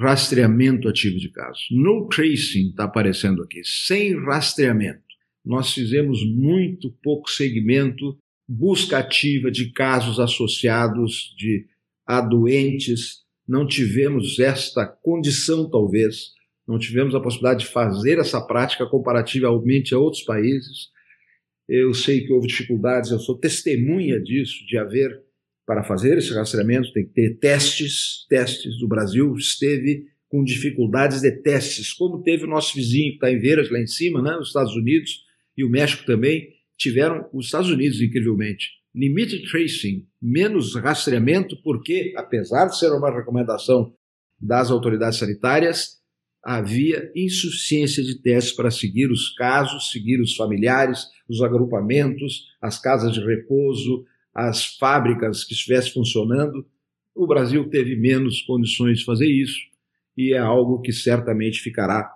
rastreamento 0.00 0.88
ativo 0.88 1.18
de 1.18 1.28
casos. 1.30 1.66
No 1.70 2.08
tracing 2.08 2.70
está 2.70 2.84
aparecendo 2.84 3.42
aqui, 3.42 3.62
sem 3.64 4.18
rastreamento. 4.24 5.07
Nós 5.48 5.72
fizemos 5.72 6.22
muito 6.26 6.94
pouco 7.02 7.30
segmento, 7.30 8.18
busca 8.46 8.98
ativa 8.98 9.50
de 9.50 9.72
casos 9.72 10.20
associados 10.20 11.34
de 11.38 11.64
a 12.06 12.20
doentes. 12.20 13.22
Não 13.48 13.66
tivemos 13.66 14.38
esta 14.38 14.86
condição, 14.86 15.68
talvez, 15.70 16.32
não 16.66 16.78
tivemos 16.78 17.14
a 17.14 17.20
possibilidade 17.20 17.64
de 17.64 17.72
fazer 17.72 18.18
essa 18.18 18.42
prática 18.42 18.86
comparativamente 18.86 19.94
a 19.94 19.98
outros 19.98 20.22
países. 20.22 20.90
Eu 21.66 21.94
sei 21.94 22.26
que 22.26 22.32
houve 22.32 22.46
dificuldades, 22.46 23.10
eu 23.10 23.18
sou 23.18 23.38
testemunha 23.38 24.20
disso, 24.20 24.66
de 24.66 24.76
haver 24.76 25.18
para 25.66 25.82
fazer 25.82 26.18
esse 26.18 26.32
rastreamento 26.34 26.92
tem 26.92 27.06
que 27.06 27.14
ter 27.14 27.38
testes, 27.38 28.26
testes. 28.28 28.82
O 28.82 28.88
Brasil 28.88 29.34
esteve 29.34 30.08
com 30.28 30.44
dificuldades 30.44 31.22
de 31.22 31.30
testes, 31.30 31.94
como 31.94 32.22
teve 32.22 32.44
o 32.44 32.48
nosso 32.48 32.74
vizinho 32.74 33.12
que 33.12 33.16
está 33.16 33.32
em 33.32 33.38
Veiras, 33.38 33.70
lá 33.70 33.80
em 33.80 33.86
cima, 33.86 34.20
né, 34.20 34.36
os 34.36 34.48
Estados 34.48 34.76
Unidos 34.76 35.26
e 35.58 35.64
o 35.64 35.68
México 35.68 36.06
também, 36.06 36.48
tiveram, 36.76 37.28
os 37.32 37.46
Estados 37.46 37.68
Unidos, 37.68 38.00
incrivelmente, 38.00 38.68
limited 38.94 39.42
tracing, 39.50 40.06
menos 40.22 40.76
rastreamento, 40.76 41.60
porque, 41.64 42.14
apesar 42.16 42.66
de 42.66 42.78
ser 42.78 42.92
uma 42.92 43.10
recomendação 43.10 43.92
das 44.40 44.70
autoridades 44.70 45.18
sanitárias, 45.18 45.98
havia 46.44 47.10
insuficiência 47.16 48.04
de 48.04 48.22
testes 48.22 48.54
para 48.54 48.70
seguir 48.70 49.10
os 49.10 49.34
casos, 49.34 49.90
seguir 49.90 50.20
os 50.20 50.36
familiares, 50.36 51.06
os 51.28 51.42
agrupamentos, 51.42 52.46
as 52.62 52.80
casas 52.80 53.12
de 53.12 53.20
repouso, 53.20 54.04
as 54.32 54.76
fábricas 54.76 55.42
que 55.42 55.54
estivessem 55.54 55.92
funcionando. 55.92 56.64
O 57.16 57.26
Brasil 57.26 57.68
teve 57.68 57.96
menos 57.96 58.42
condições 58.42 59.00
de 59.00 59.04
fazer 59.04 59.26
isso 59.26 59.58
e 60.16 60.32
é 60.32 60.38
algo 60.38 60.80
que 60.80 60.92
certamente 60.92 61.58
ficará 61.58 62.08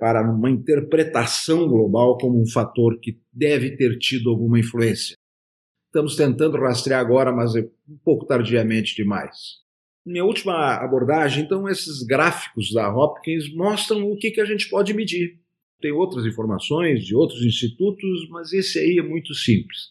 para 0.00 0.22
uma 0.22 0.50
interpretação 0.50 1.68
global 1.68 2.16
como 2.16 2.40
um 2.40 2.46
fator 2.46 2.98
que 2.98 3.20
deve 3.30 3.76
ter 3.76 3.98
tido 3.98 4.30
alguma 4.30 4.58
influência. 4.58 5.14
Estamos 5.88 6.16
tentando 6.16 6.56
rastrear 6.56 7.00
agora, 7.00 7.30
mas 7.30 7.54
é 7.54 7.60
um 7.60 7.98
pouco 8.02 8.24
tardiamente 8.24 8.96
demais. 8.96 9.60
Minha 10.06 10.24
última 10.24 10.76
abordagem, 10.76 11.44
então, 11.44 11.68
esses 11.68 12.02
gráficos 12.02 12.72
da 12.72 12.90
Hopkins 12.90 13.52
mostram 13.54 14.10
o 14.10 14.16
que, 14.16 14.30
que 14.30 14.40
a 14.40 14.46
gente 14.46 14.70
pode 14.70 14.94
medir. 14.94 15.38
Tem 15.82 15.92
outras 15.92 16.24
informações 16.24 17.04
de 17.04 17.14
outros 17.14 17.44
institutos, 17.44 18.28
mas 18.30 18.54
esse 18.54 18.78
aí 18.78 18.98
é 18.98 19.02
muito 19.02 19.34
simples. 19.34 19.90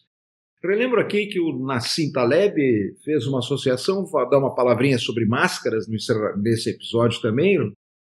Relembro 0.62 1.00
aqui 1.00 1.26
que 1.26 1.38
o 1.38 1.64
Nassim 1.64 2.10
Taleb 2.10 2.56
fez 3.04 3.26
uma 3.26 3.38
associação, 3.38 4.04
vou 4.04 4.28
dar 4.28 4.38
uma 4.38 4.54
palavrinha 4.54 4.98
sobre 4.98 5.24
máscaras 5.24 5.86
nesse 5.88 6.70
episódio 6.70 7.20
também, 7.22 7.56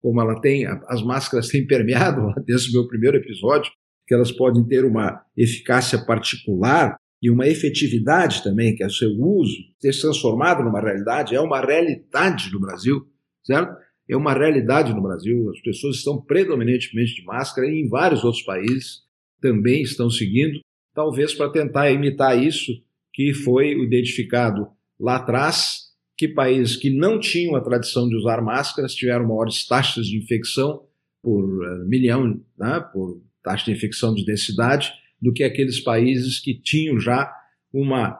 como 0.03 0.19
ela 0.19 0.39
tem, 0.41 0.67
as 0.67 1.01
máscaras 1.01 1.48
têm 1.48 1.65
permeado 1.65 2.33
desde 2.45 2.69
o 2.69 2.74
meu 2.74 2.88
primeiro 2.88 3.17
episódio, 3.17 3.72
que 4.05 4.13
elas 4.13 4.33
podem 4.33 4.62
ter 4.65 4.83
uma 4.83 5.24
eficácia 5.36 5.98
particular 6.05 6.98
e 7.22 7.31
uma 7.31 7.48
efetividade 7.48 8.43
também, 8.43 8.75
que 8.75 8.83
é 8.83 8.88
o 8.88 8.91
seu 8.91 9.10
uso, 9.12 9.55
ter 9.79 9.93
se 9.93 10.01
transformado 10.01 10.62
numa 10.62 10.81
realidade, 10.81 11.33
é 11.33 11.39
uma 11.39 11.62
realidade 11.62 12.51
no 12.51 12.60
Brasil, 12.60 13.07
certo? 13.45 13.74
É 14.10 14.17
uma 14.17 14.33
realidade 14.33 14.93
no 14.93 15.01
Brasil, 15.01 15.50
as 15.50 15.62
pessoas 15.62 15.95
estão 15.95 16.22
predominantemente 16.22 17.15
de 17.15 17.24
máscara 17.24 17.65
e 17.65 17.79
em 17.79 17.88
vários 17.88 18.25
outros 18.25 18.43
países 18.43 19.03
também 19.41 19.81
estão 19.83 20.10
seguindo 20.10 20.60
talvez 20.93 21.33
para 21.33 21.50
tentar 21.50 21.91
imitar 21.91 22.41
isso 22.41 22.72
que 23.13 23.33
foi 23.33 23.72
identificado 23.72 24.67
lá 25.00 25.15
atrás, 25.15 25.92
que 26.17 26.27
países 26.27 26.75
que 26.75 26.89
não 26.89 27.20
tinham 27.20 27.55
a 27.55 27.62
tradição 27.62 28.08
de 28.08 28.15
usar 28.15 28.41
máscaras 28.41 28.93
tiveram 28.93 29.27
maiores 29.27 29.65
taxas 29.65 30.05
de 30.05 30.17
infecção 30.17 30.84
por 31.22 31.43
uh, 31.43 31.88
milhão, 31.88 32.39
né, 32.58 32.79
por 32.91 33.22
taxa 33.43 33.65
de 33.65 33.72
infecção 33.72 34.13
de 34.13 34.25
densidade, 34.25 34.91
do 35.22 35.32
que 35.32 35.43
aqueles 35.43 35.79
países 35.79 36.39
que 36.39 36.53
tinham 36.53 37.00
já 37.00 37.32
uma 37.74 38.20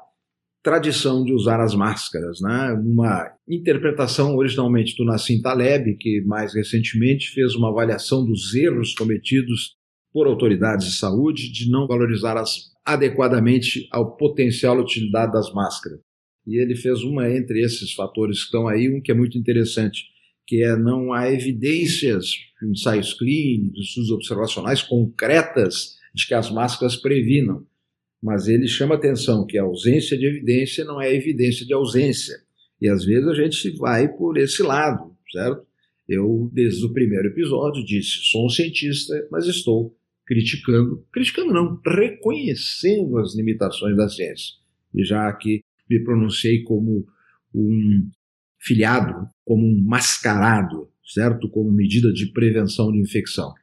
tradição 0.64 1.26
de 1.26 1.34
usar 1.34 1.60
as 1.60 1.76
máscaras, 1.76 2.40
né? 2.40 2.72
Uma 2.72 3.30
interpretação 3.48 4.36
originalmente 4.38 4.96
do 4.96 5.04
Nassim 5.04 5.42
Taleb, 5.42 5.98
que 5.98 6.22
mais 6.22 6.56
recentemente 6.56 7.32
fez 7.32 7.54
uma 7.54 7.70
avaliação 7.70 8.26
dos 8.26 8.56
erros 8.56 8.96
cometidos 8.96 9.76
por 10.14 10.26
autoridades 10.26 10.86
de 10.86 10.94
saúde 10.94 11.52
de 11.52 11.70
não 11.70 11.86
valorizar 11.86 12.38
as, 12.38 12.72
adequadamente 12.86 13.88
ao 13.92 14.16
potencial 14.16 14.80
utilidade 14.80 15.34
das 15.34 15.52
máscaras. 15.52 16.00
E 16.46 16.62
ele 16.62 16.76
fez 16.76 17.04
uma 17.04 17.30
entre 17.30 17.64
esses 17.64 17.94
fatores 17.94 18.40
que 18.40 18.46
estão 18.46 18.68
aí, 18.68 18.90
um 18.90 19.02
que 19.02 19.12
é 19.12 19.16
muito 19.16 19.38
interessante, 19.38 20.04
que 20.46 20.64
é 20.64 20.76
não 20.76 21.14
há 21.14 21.32
evidências, 21.32 22.32
ensaios 22.62 23.14
clínicos, 23.14 23.88
estudos 23.88 24.12
observacionais 24.12 24.82
concretas 24.82 25.96
de 26.14 26.28
que 26.28 26.34
as 26.34 26.52
máscaras 26.52 26.96
previnam 26.96 27.66
mas 28.24 28.48
ele 28.48 28.70
chama 28.70 28.96
atenção 28.96 29.46
que 29.46 29.58
a 29.58 29.64
ausência 29.64 30.18
de 30.18 30.26
evidência 30.26 30.86
não 30.86 31.02
é 31.02 31.14
evidência 31.14 31.66
de 31.66 31.74
ausência. 31.74 32.38
E 32.80 32.88
às 32.88 33.04
vezes 33.04 33.28
a 33.28 33.34
gente 33.34 33.70
vai 33.72 34.08
por 34.08 34.38
esse 34.38 34.64
lado, 34.64 35.14
certo? 35.30 35.66
Eu, 36.08 36.50
desde 36.54 36.86
o 36.86 36.94
primeiro 36.94 37.28
episódio, 37.28 37.84
disse: 37.86 38.20
sou 38.32 38.46
um 38.46 38.50
cientista, 38.50 39.28
mas 39.30 39.46
estou 39.46 39.94
criticando, 40.26 41.06
criticando 41.12 41.52
não, 41.52 41.78
reconhecendo 41.86 43.18
as 43.18 43.36
limitações 43.36 43.98
da 43.98 44.08
ciência. 44.08 44.54
E 44.96 45.04
já 45.04 45.28
aqui 45.28 45.62
me 45.90 46.04
pronunciei 46.04 46.64
como 46.64 47.06
um 47.54 48.10
filiado, 48.60 49.28
como 49.46 49.66
um 49.66 49.84
mascarado, 49.86 50.90
certo? 51.06 51.50
Como 51.50 51.72
medida 51.72 52.12
de 52.12 52.32
prevenção 52.32 52.92
de 52.92 53.00
infecção. 53.00 53.54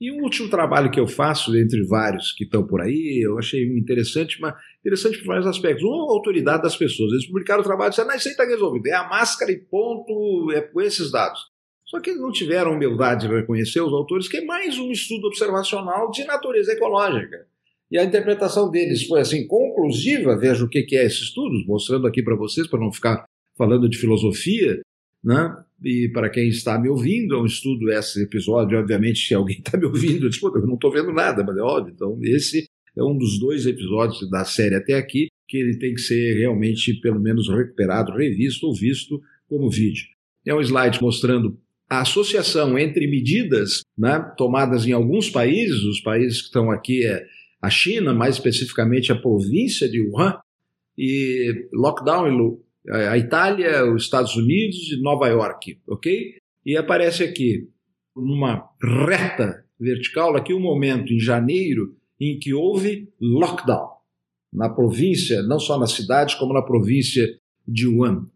E 0.00 0.10
um 0.10 0.22
último 0.22 0.48
trabalho 0.48 0.90
que 0.90 0.98
eu 0.98 1.06
faço, 1.06 1.54
entre 1.54 1.82
vários 1.84 2.32
que 2.32 2.44
estão 2.44 2.66
por 2.66 2.80
aí, 2.80 3.20
eu 3.22 3.38
achei 3.38 3.66
interessante, 3.76 4.40
mas 4.40 4.54
interessante 4.80 5.18
por 5.18 5.26
vários 5.26 5.46
aspectos. 5.46 5.84
Um, 5.84 6.08
a 6.08 6.12
autoridade 6.12 6.62
das 6.62 6.74
pessoas. 6.74 7.12
Eles 7.12 7.26
publicaram 7.26 7.60
o 7.60 7.64
trabalho 7.64 7.88
e 7.88 7.90
disseram, 7.90 8.08
não, 8.08 8.16
isso 8.16 8.28
aí 8.28 8.32
está 8.32 8.44
resolvido. 8.44 8.86
É 8.86 8.94
a 8.94 9.06
máscara 9.06 9.52
e 9.52 9.58
ponto, 9.58 10.50
é 10.52 10.62
com 10.62 10.80
esses 10.80 11.10
dados. 11.10 11.50
Só 11.84 12.00
que 12.00 12.08
eles 12.08 12.22
não 12.22 12.32
tiveram 12.32 12.72
humildade 12.72 13.26
de 13.26 13.34
reconhecer 13.34 13.82
os 13.82 13.92
autores, 13.92 14.26
que 14.26 14.38
é 14.38 14.44
mais 14.44 14.78
um 14.78 14.90
estudo 14.90 15.26
observacional 15.26 16.10
de 16.10 16.24
natureza 16.24 16.72
ecológica. 16.72 17.46
E 17.90 17.98
a 17.98 18.04
interpretação 18.04 18.70
deles 18.70 19.04
foi 19.04 19.20
assim, 19.20 19.46
conclusiva, 19.46 20.38
veja 20.38 20.64
o 20.64 20.68
que 20.68 20.86
é 20.96 21.04
esse 21.04 21.22
estudo, 21.22 21.64
mostrando 21.66 22.06
aqui 22.06 22.22
para 22.22 22.36
vocês, 22.36 22.66
para 22.66 22.78
não 22.78 22.92
ficar 22.92 23.24
falando 23.56 23.88
de 23.88 23.98
filosofia, 23.98 24.80
né? 25.24 25.56
E 25.82 26.08
para 26.12 26.30
quem 26.30 26.48
está 26.48 26.78
me 26.78 26.88
ouvindo, 26.88 27.34
é 27.34 27.40
um 27.40 27.46
estudo 27.46 27.90
esse 27.90 28.22
episódio, 28.22 28.78
obviamente, 28.78 29.26
se 29.26 29.34
alguém 29.34 29.58
está 29.58 29.76
me 29.78 29.86
ouvindo, 29.86 30.26
eu, 30.26 30.54
eu 30.54 30.66
não 30.66 30.74
estou 30.74 30.92
vendo 30.92 31.12
nada, 31.12 31.42
mas 31.42 31.56
é 31.56 31.62
óbvio. 31.62 31.92
Então, 31.94 32.18
esse 32.22 32.66
é 32.96 33.02
um 33.02 33.16
dos 33.16 33.38
dois 33.38 33.66
episódios 33.66 34.28
da 34.30 34.44
série 34.44 34.74
até 34.74 34.94
aqui 34.94 35.28
que 35.48 35.56
ele 35.56 35.78
tem 35.78 35.94
que 35.94 36.00
ser 36.00 36.38
realmente, 36.38 36.94
pelo 37.00 37.18
menos, 37.18 37.48
recuperado, 37.48 38.12
revisto 38.12 38.66
ou 38.66 38.74
visto 38.74 39.20
como 39.48 39.68
vídeo. 39.68 40.06
É 40.46 40.54
um 40.54 40.60
slide 40.60 41.02
mostrando 41.02 41.58
a 41.88 42.02
associação 42.02 42.78
entre 42.78 43.08
medidas 43.08 43.80
né, 43.98 44.20
tomadas 44.36 44.86
em 44.86 44.92
alguns 44.92 45.28
países, 45.28 45.82
os 45.82 46.00
países 46.00 46.40
que 46.40 46.46
estão 46.46 46.70
aqui 46.70 47.04
é 47.04 47.26
a 47.60 47.68
China, 47.68 48.14
mais 48.14 48.36
especificamente 48.36 49.12
a 49.12 49.16
província 49.16 49.88
de 49.88 50.00
Wuhan, 50.00 50.38
e 50.96 51.68
lockdown 51.72 52.58
a 52.88 53.16
Itália, 53.16 53.84
os 53.90 54.04
Estados 54.04 54.36
Unidos 54.36 54.92
e 54.92 55.00
Nova 55.00 55.28
York, 55.28 55.78
ok? 55.86 56.34
E 56.64 56.76
aparece 56.76 57.22
aqui 57.22 57.68
numa 58.16 58.68
reta 58.82 59.64
vertical 59.78 60.36
aqui 60.36 60.52
um 60.52 60.60
momento 60.60 61.12
em 61.12 61.20
janeiro 61.20 61.96
em 62.18 62.38
que 62.38 62.52
houve 62.52 63.08
lockdown 63.20 63.88
na 64.52 64.68
província, 64.68 65.42
não 65.42 65.58
só 65.58 65.78
na 65.78 65.86
cidade 65.86 66.36
como 66.38 66.52
na 66.52 66.62
província 66.62 67.28
de 67.66 67.86
Wuhan, 67.86 68.26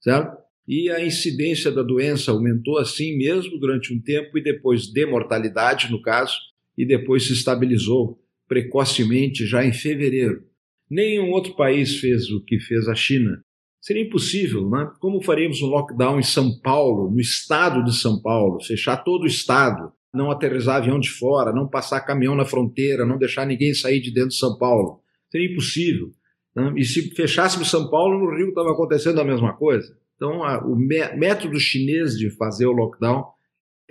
certo? 0.00 0.38
E 0.66 0.90
a 0.90 1.04
incidência 1.04 1.72
da 1.72 1.82
doença 1.82 2.30
aumentou 2.30 2.78
assim 2.78 3.16
mesmo 3.16 3.58
durante 3.58 3.92
um 3.92 4.00
tempo 4.00 4.36
e 4.38 4.42
depois 4.42 4.86
de 4.86 5.06
mortalidade 5.06 5.90
no 5.90 6.00
caso 6.00 6.36
e 6.76 6.86
depois 6.86 7.26
se 7.26 7.32
estabilizou 7.32 8.18
precocemente 8.48 9.46
já 9.46 9.64
em 9.64 9.72
fevereiro. 9.72 10.42
Nenhum 10.90 11.30
outro 11.30 11.54
país 11.54 11.96
fez 12.00 12.30
o 12.30 12.42
que 12.42 12.58
fez 12.58 12.88
a 12.88 12.94
China 12.94 13.42
Seria 13.80 14.02
impossível, 14.02 14.68
né? 14.68 14.90
Como 14.98 15.22
faríamos 15.22 15.62
um 15.62 15.66
lockdown 15.66 16.18
em 16.18 16.22
São 16.22 16.58
Paulo, 16.60 17.10
no 17.10 17.20
estado 17.20 17.84
de 17.84 17.94
São 17.94 18.20
Paulo, 18.20 18.62
fechar 18.62 18.96
todo 18.98 19.22
o 19.22 19.26
estado, 19.26 19.92
não 20.12 20.30
aterrizar 20.30 20.76
avião 20.76 20.98
de 20.98 21.10
fora, 21.10 21.52
não 21.52 21.68
passar 21.68 22.00
caminhão 22.00 22.34
na 22.34 22.44
fronteira, 22.44 23.06
não 23.06 23.16
deixar 23.16 23.46
ninguém 23.46 23.72
sair 23.72 24.00
de 24.00 24.12
dentro 24.12 24.30
de 24.30 24.38
São 24.38 24.58
Paulo? 24.58 25.00
Seria 25.30 25.50
impossível. 25.50 26.10
Né? 26.56 26.74
E 26.76 26.84
se 26.84 27.14
fechássemos 27.14 27.70
São 27.70 27.88
Paulo, 27.88 28.18
no 28.18 28.36
Rio 28.36 28.48
estava 28.48 28.72
acontecendo 28.72 29.20
a 29.20 29.24
mesma 29.24 29.54
coisa. 29.56 29.96
Então, 30.16 30.42
a, 30.42 30.58
o 30.66 30.74
método 30.74 31.60
chinês 31.60 32.18
de 32.18 32.30
fazer 32.30 32.66
o 32.66 32.72
lockdown 32.72 33.24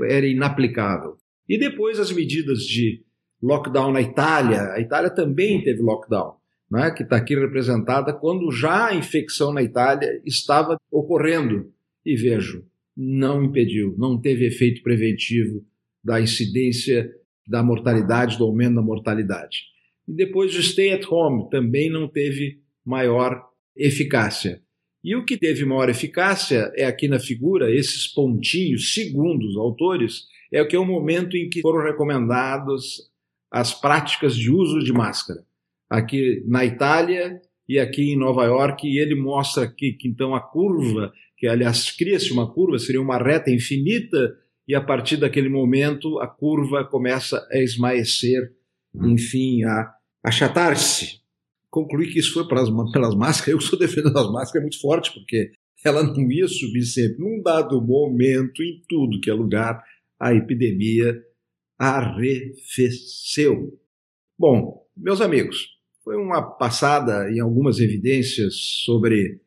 era 0.01 0.27
inaplicável. 0.27 1.15
E 1.47 1.57
depois 1.57 1.97
as 1.97 2.11
medidas 2.11 2.59
de 2.59 3.05
lockdown 3.41 3.91
na 3.91 4.01
Itália, 4.01 4.71
a 4.73 4.79
Itália 4.79 5.09
também 5.09 5.63
teve 5.63 5.81
lockdown 5.81 6.37
né, 6.69 6.91
que 6.91 7.03
está 7.03 7.15
aqui 7.15 7.35
representada, 7.35 8.13
quando 8.13 8.51
já 8.51 8.87
a 8.87 8.95
infecção 8.95 9.53
na 9.53 9.63
Itália 9.63 10.21
estava 10.25 10.77
ocorrendo. 10.91 11.71
E 12.05 12.15
vejo, 12.15 12.65
não 12.95 13.43
impediu, 13.43 13.95
não 13.97 14.19
teve 14.19 14.45
efeito 14.45 14.83
preventivo 14.83 15.65
da 16.03 16.21
incidência 16.21 17.11
da 17.47 17.63
mortalidade, 17.63 18.37
do 18.37 18.43
aumento 18.43 18.75
da 18.75 18.81
mortalidade. 18.81 19.63
E 20.07 20.13
depois 20.13 20.55
o 20.55 20.63
stay 20.63 20.93
at 20.93 21.05
home 21.09 21.49
também 21.49 21.89
não 21.89 22.07
teve 22.07 22.59
maior 22.85 23.41
eficácia. 23.75 24.61
E 25.03 25.15
o 25.15 25.25
que 25.25 25.37
teve 25.37 25.63
maior 25.65 25.89
eficácia 25.89 26.71
é 26.75 26.85
aqui 26.85 27.07
na 27.07 27.19
figura, 27.19 27.73
esses 27.73 28.07
pontinhos, 28.07 28.93
segundo 28.93 29.45
os 29.45 29.55
autores, 29.55 30.25
é 30.51 30.61
o 30.61 30.67
que 30.67 30.75
é 30.75 30.79
o 30.79 30.85
momento 30.85 31.35
em 31.35 31.49
que 31.49 31.61
foram 31.61 31.83
recomendadas 31.83 33.09
as 33.51 33.73
práticas 33.73 34.35
de 34.35 34.51
uso 34.51 34.79
de 34.79 34.91
máscara 34.91 35.45
aqui 35.89 36.43
na 36.47 36.65
Itália 36.65 37.41
e 37.67 37.79
aqui 37.79 38.13
em 38.13 38.17
Nova 38.17 38.45
York, 38.45 38.87
e 38.87 38.97
ele 38.97 39.15
mostra 39.15 39.63
aqui 39.63 39.93
que 39.93 40.07
então 40.07 40.33
a 40.33 40.39
curva, 40.39 41.11
que 41.37 41.47
aliás 41.47 41.91
cria-se 41.91 42.31
uma 42.31 42.51
curva, 42.51 42.79
seria 42.79 43.01
uma 43.01 43.17
reta 43.17 43.51
infinita, 43.51 44.35
e 44.67 44.73
a 44.73 44.81
partir 44.81 45.17
daquele 45.17 45.49
momento 45.49 46.19
a 46.19 46.27
curva 46.27 46.85
começa 46.85 47.45
a 47.51 47.57
esmaecer, 47.57 48.53
enfim, 48.95 49.63
a 49.63 49.93
achatar-se. 50.23 51.21
Concluí 51.69 52.11
que 52.11 52.19
isso 52.19 52.33
foi 52.33 52.47
pelas, 52.47 52.69
pelas 52.91 53.15
máscaras, 53.15 53.53
eu 53.53 53.61
sou 53.61 53.77
defendendo 53.77 54.13
das 54.13 54.31
máscaras 54.31 54.55
é 54.55 54.61
muito 54.61 54.79
forte, 54.79 55.13
porque 55.13 55.51
ela 55.83 56.03
não 56.03 56.31
ia 56.31 56.47
subir 56.47 56.83
sempre. 56.83 57.19
Num 57.19 57.41
dado 57.41 57.81
momento, 57.81 58.63
em 58.63 58.81
tudo 58.87 59.19
que 59.19 59.29
é 59.29 59.33
lugar, 59.33 59.83
a 60.19 60.33
epidemia 60.33 61.21
arrefeceu. 61.77 63.79
Bom, 64.37 64.85
meus 64.95 65.21
amigos, 65.21 65.77
foi 66.03 66.15
uma 66.15 66.41
passada 66.41 67.31
em 67.31 67.39
algumas 67.39 67.79
evidências 67.79 68.55
sobre 68.85 69.39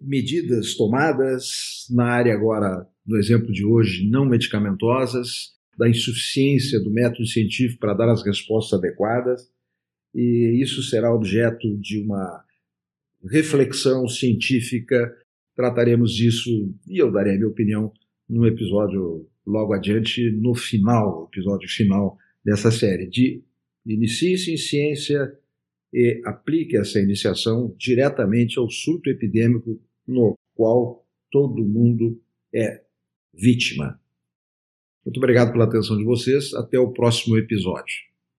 medidas 0.00 0.74
tomadas 0.74 1.86
na 1.90 2.06
área 2.06 2.34
agora, 2.34 2.86
no 3.06 3.16
exemplo 3.16 3.52
de 3.52 3.64
hoje, 3.64 4.08
não 4.08 4.26
medicamentosas, 4.26 5.54
da 5.76 5.88
insuficiência 5.88 6.80
do 6.80 6.90
método 6.90 7.26
científico 7.26 7.80
para 7.80 7.94
dar 7.94 8.10
as 8.10 8.24
respostas 8.24 8.78
adequadas, 8.78 9.50
e 10.14 10.58
isso 10.62 10.82
será 10.82 11.14
objeto 11.14 11.76
de 11.76 12.00
uma 12.00 12.44
reflexão 13.30 14.08
científica. 14.08 15.14
Trataremos 15.54 16.12
disso 16.12 16.74
e 16.86 16.98
eu 16.98 17.12
darei 17.12 17.34
a 17.34 17.36
minha 17.36 17.48
opinião 17.48 17.92
num 18.28 18.46
episódio 18.46 19.28
logo 19.46 19.72
adiante, 19.72 20.30
no 20.30 20.54
final, 20.54 21.28
episódio 21.32 21.68
final 21.68 22.18
dessa 22.44 22.70
série, 22.70 23.06
de 23.06 23.42
Inicie-se 23.86 24.52
em 24.52 24.56
ciência 24.56 25.32
e 25.94 26.20
aplique 26.24 26.76
essa 26.76 26.98
iniciação 26.98 27.72
diretamente 27.78 28.58
ao 28.58 28.68
surto 28.68 29.08
epidêmico 29.08 29.80
no 30.06 30.36
qual 30.54 31.06
todo 31.30 31.64
mundo 31.64 32.20
é 32.52 32.82
vítima. 33.32 34.00
Muito 35.04 35.18
obrigado 35.18 35.52
pela 35.52 35.66
atenção 35.66 35.96
de 35.96 36.02
vocês. 36.02 36.52
Até 36.54 36.78
o 36.80 36.92
próximo 36.92 37.38
episódio. 37.38 37.94